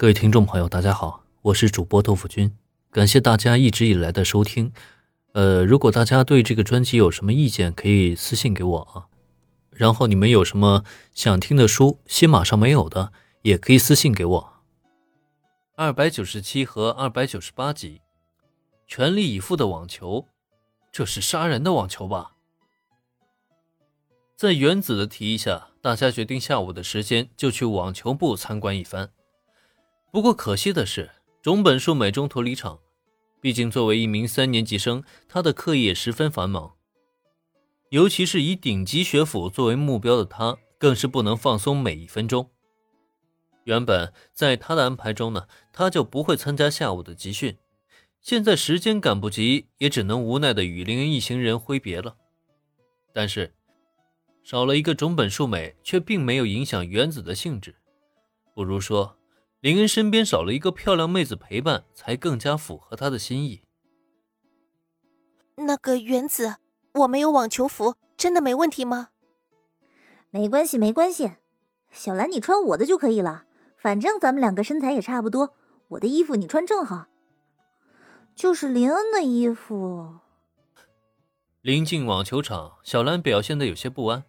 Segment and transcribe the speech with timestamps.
[0.00, 2.56] 各位听众朋友，大家好，我是主播豆腐君，
[2.90, 4.72] 感谢大家一直以来的收听。
[5.32, 9.12] 呃，如果大家对这个专辑有什么意见，可以私信给我啊。
[9.70, 14.52] 然后你们有什么想听的书，新马上没有的，也可以私信给我。
[15.76, 18.00] 二百九十七和二百九十八集，
[18.86, 20.24] 全力以赴的网球，
[20.90, 22.36] 这是杀人的网球吧？
[24.34, 29.10] 在原子的提议下，大家决定下午的时间就去网球部参观一番。
[30.12, 31.10] 不过可惜的是，
[31.40, 32.80] 种本树美中途离场。
[33.40, 36.74] 毕竟作为一名三年级生，他的课业十分繁忙，
[37.90, 42.50] 尤其是以顶级学府作为目标的他，更是不能放松每一分钟。
[43.64, 47.56] 原本在他的安排中呢，他就不会参加下午的集训。
[48.20, 52.16] 现在时间赶不及，也只能无奈的与林恩一行人挥别了。
[53.14, 53.54] 但是，
[54.42, 57.76] 少了一个种本树美，却并没有影响原子的兴致。
[58.54, 59.16] 不如说，
[59.60, 63.62] 林恩身边少了一个漂亮妹子陪伴，才更加符合他的心意。
[65.56, 66.56] 那个原子，
[66.94, 69.10] 我没有网球服，真的没问题吗？
[70.30, 71.32] 没关系，没关系。
[71.90, 73.44] 小兰，你穿我的就可以了。
[73.76, 75.54] 反正咱们两个身材也差不多，
[75.88, 77.08] 我的衣服你穿正好。
[78.34, 80.20] 就是林恩的衣服。
[81.60, 84.24] 临近网球场，小兰表现的有些不安，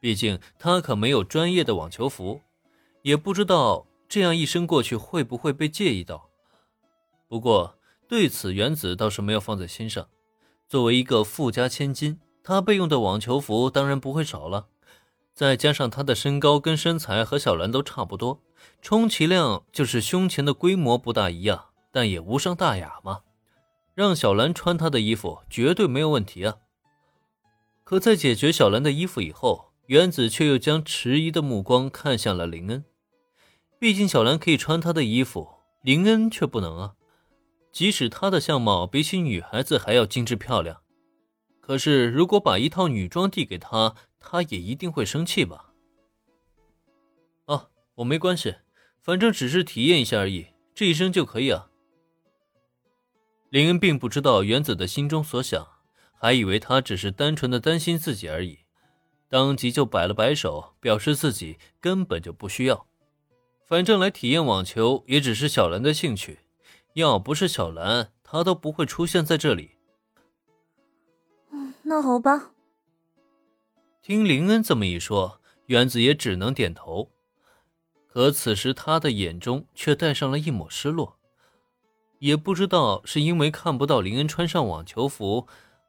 [0.00, 2.40] 毕竟她可没有专业的网球服，
[3.02, 6.28] 也不知道这样一身过去会不会被介意到。
[7.28, 10.08] 不过对此，原子倒是没有放在心上。
[10.68, 14.66] 作为一个富家千金，她备用的网球服当然不会少了。
[15.32, 18.42] 再加上她的身高跟身材和小兰都差不多。
[18.82, 23.20] 充其量就是胸前的规模不大一样，但也无伤大雅嘛。
[23.94, 26.56] 让小兰穿她的衣服绝对没有问题啊。
[27.84, 32.84] 可在解决小兰的衣服以后，原子却又将迟疑的目光看向了林恩。
[33.80, 35.48] 毕竟小兰可以穿他的衣服，
[35.80, 36.96] 林恩却不能啊。
[37.72, 40.82] 即使她的相貌比起女孩子还要精致漂亮，
[41.62, 45.72] 可是如果把一套女装递给她，她也一定会生气吧。
[47.94, 48.56] 我没关系，
[49.02, 51.70] 反正只是体验一下而已，这一身就可以啊。
[53.48, 55.66] 林恩并不知道原子的心中所想，
[56.12, 58.60] 还以为他只是单纯的担心自己而已，
[59.28, 62.86] 当即就摆了摆手，表示自己根本就不需要。
[63.70, 66.40] 反正来体验网球也只是小兰的兴趣，
[66.94, 69.76] 要不是小兰，她都不会出现在这里。
[71.52, 72.50] 嗯，那好吧。
[74.02, 77.12] 听林恩这么一说，原子也只能点头。
[78.08, 81.16] 可此时，他的眼中却带上了一抹失落，
[82.18, 85.46] 也不知道是因为看不到林恩穿上网球服，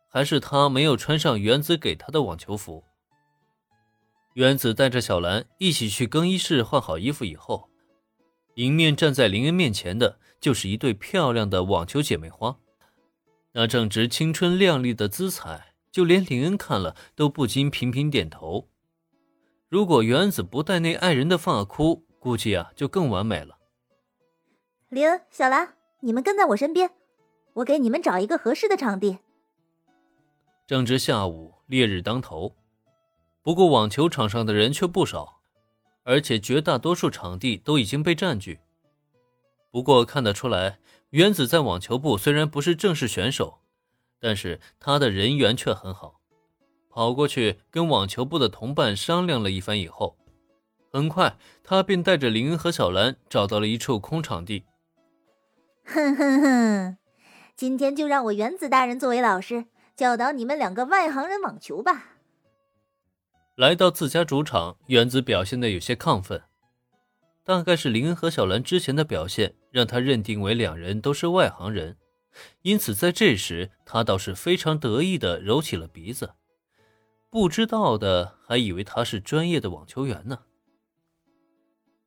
[0.08, 2.84] 还是他没有穿上原子给他的网球服。
[4.36, 7.71] 原子带着小兰一起去更衣室换好衣服以后，
[8.62, 12.60] 迎面站在林恩面前的就是一对漂亮的网球姐妹花，
[13.54, 18.70] 那正值青春靓丽的姿彩，就连林恩看了都不禁频频点头。
[19.68, 23.58] 如果原子不戴那爱人的发箍，估计啊，就更完美了。
[24.90, 26.92] 林恩、小兰，你们跟在我身边，
[27.54, 29.18] 我给你们找一个合适的场地。
[30.68, 32.56] 正值下午，烈日当头，
[33.42, 35.41] 不过网球场上的人却不少，
[36.04, 38.60] 而且绝大多数场地都已经被占据。
[39.72, 40.80] 不过看得出来，
[41.12, 43.60] 原子在网球部虽然不是正式选手，
[44.20, 46.20] 但是他的人缘却很好。
[46.90, 50.18] 跑过去跟网球部的同伴商量了一番以后。
[50.92, 54.66] 很快，他便带着林恩和小兰找到了一处空场地。
[55.86, 56.98] 哼哼哼，
[57.56, 62.11] 今天就让我原子大人作为老师，教导你们两个外行人网球吧。
[63.62, 66.42] 来到自家主场，原子表现的有些亢奋，
[67.44, 71.96] 大概是林恩和小兰之前的表现让他认定为两人都是外行人，
[72.64, 76.32] 因此在这时，他倒是非常得意的揉起了鼻子。
[77.30, 80.40] 不知道的还以为他是专业的网球员呢。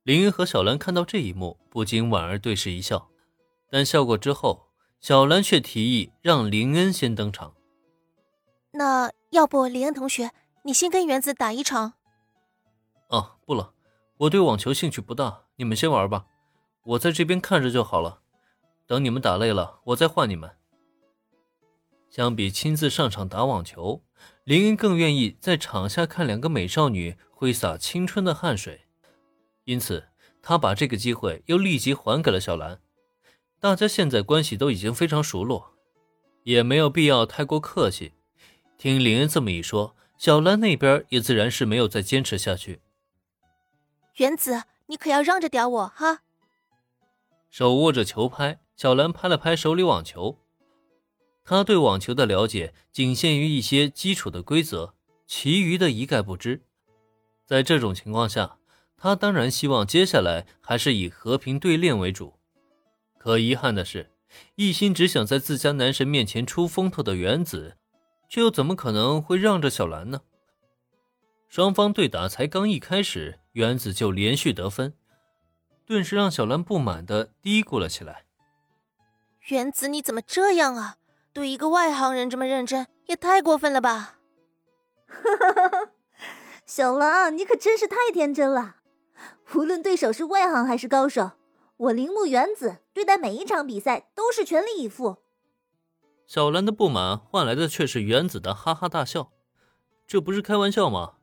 [0.03, 3.09] 林恩和小兰看到这一幕，不禁莞尔对视一笑，
[3.71, 4.67] 但笑过之后，
[4.99, 7.55] 小兰却提议让林恩先登场。
[8.73, 10.31] 那要不林恩同学，
[10.65, 11.93] 你先跟原子打一场？
[13.09, 13.75] 哦，不了，
[14.17, 16.25] 我对网球兴趣不大，你们先玩吧，
[16.85, 18.21] 我在这边看着就好了。
[18.87, 20.57] 等你们打累了，我再换你们。
[22.09, 24.01] 相比亲自上场打网球，
[24.43, 28.87] 林恩更愿意在场下看两个美少女挥洒青春的汗水。
[29.65, 30.07] 因此，
[30.41, 32.81] 他把这个机会又立即还给了小兰。
[33.59, 35.75] 大家现在关系都已经非常熟络，
[36.41, 38.13] 也没有必要太过客气。
[38.79, 39.95] 听林恩这么一说，
[40.25, 42.81] 小兰那边也自然是没有再坚持下去。
[44.15, 46.23] 原子，你可要让着点我哈！
[47.51, 50.39] 手握着球拍，小兰拍了拍手里网球。
[51.43, 54.95] 他对网球的了解仅限于一些基础的规则，
[55.27, 56.63] 其余的一概不知。
[57.45, 58.57] 在这种情况下，
[58.97, 62.39] 他当然希望接下来还是以和平对练为主。
[63.19, 64.09] 可遗憾的是，
[64.55, 67.77] 一心只想在自家男神面前出风头的原子，
[68.27, 70.21] 却又怎么可能会让着小兰呢？
[71.47, 74.93] 双方对打才刚一开始，原子就连续得分。
[75.85, 78.25] 顿时让小兰不满的嘀咕了起来
[79.49, 80.97] ：“原子，你怎么这样啊？
[81.31, 84.17] 对一个外行人这么认真，也太过分了吧！”
[85.07, 85.15] 哈
[85.53, 85.91] 哈哈！
[86.65, 88.77] 小兰，你可真是太天真了。
[89.53, 91.33] 无论对手是外行还是高手，
[91.77, 95.17] 我铃木原子对待每一场比赛都是全力以赴。
[96.27, 99.31] 小兰的不满换来的却是原子的哈哈大笑。
[100.07, 101.13] 这不是开玩笑吗？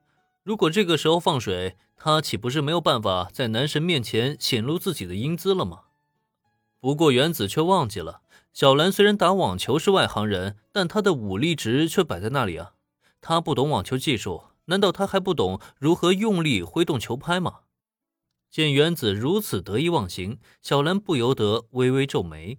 [0.43, 5.83] 如果这个时候放水，他岂不是没有办法在男神面前显露自己的英姿了吗？
[6.81, 8.23] 不过原子却忘记了，
[8.53, 12.73] 小兰虽然打网球是外行人，但她的武力值却摆在那里啊。
[13.21, 17.61] 她不懂网球技术，难道她还不懂如何用力挥动球拍吗？
[18.51, 22.59] 见原子如此得意忘形，小兰不由得微微皱眉。